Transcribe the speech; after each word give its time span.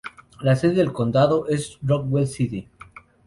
La 0.41 0.55
sede 0.55 0.73
del 0.73 0.91
condado 0.93 1.47
es 1.47 1.77
Rockwell 1.83 2.25
City. 2.25 2.67